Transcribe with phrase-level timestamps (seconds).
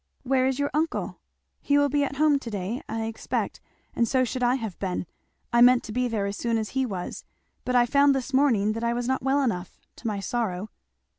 [0.23, 1.19] "Where is your uncle?"
[1.61, 3.61] "He will be at home to day I expect;
[3.95, 5.05] and so should I have been
[5.53, 7.23] I meant to be there as soon as he was,
[7.65, 10.71] but I found this morning that I was not well enough, to my sorrow."